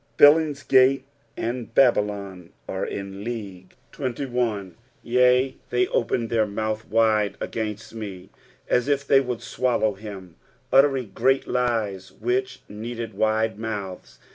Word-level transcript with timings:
Billingsgate 0.17 1.03
and 1.37 1.75
Babylon 1.75 2.49
are 2.67 2.83
in 2.87 3.23
league. 3.23 3.75
31. 3.93 4.71
'^ 4.71 4.73
Yea, 5.03 5.57
they 5.69 5.85
opened 5.89 6.31
their 6.31 6.47
mouth 6.47 6.87
wide 6.87 7.37
againtt 7.39 7.93
me." 7.93 8.31
As 8.67 8.87
if 8.87 9.05
they 9.05 9.19
would 9.21 9.43
swallow 9.43 9.93
him. 9.93 10.37
tltteriag 10.73 11.13
great 11.13 11.47
lies 11.47 12.11
which 12.13 12.63
needed 12.67 13.13
wide 13.13 13.59
mouths. 13.59 14.17